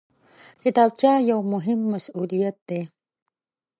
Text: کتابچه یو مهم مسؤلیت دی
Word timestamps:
کتابچه 0.63 1.11
یو 1.29 1.39
مهم 1.53 1.79
مسؤلیت 1.93 2.57
دی 2.67 2.81